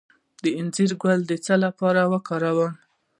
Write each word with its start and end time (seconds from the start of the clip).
د 0.43 0.45
انځر 0.59 0.91
ګل 1.01 1.19
د 1.27 1.31
څه 1.45 1.55
لپاره 1.65 2.01
وکاروم؟ 2.11 2.73